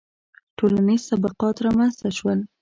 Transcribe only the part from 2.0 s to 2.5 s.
شول.